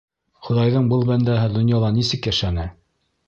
[0.45, 2.69] —Хоҙайҙың был бәндәһе донъяла нисек йәшәне?